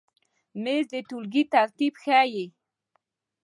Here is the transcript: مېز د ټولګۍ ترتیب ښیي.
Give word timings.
مېز 0.63 0.85
د 0.91 0.95
ټولګۍ 1.09 1.43
ترتیب 1.53 1.93
ښیي. 2.03 2.45